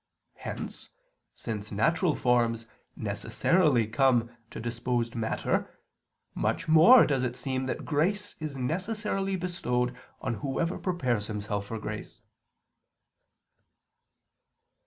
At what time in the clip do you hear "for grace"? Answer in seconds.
11.67-12.19